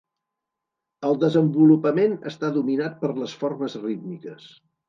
[1.09, 4.53] El desenvolupament està dominat per les formes rítmiques.